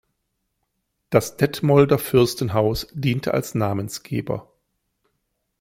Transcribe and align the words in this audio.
Das 1.11 1.37
Detmolder 1.37 1.99
Fürstenhaus 1.99 2.87
diente 2.91 3.35
als 3.35 3.53
Namensgeber. 3.53 4.51